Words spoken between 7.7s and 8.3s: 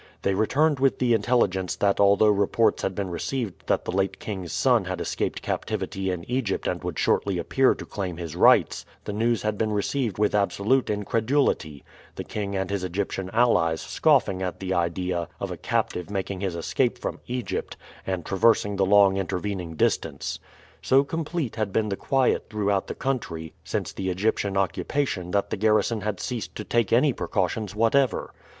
to claim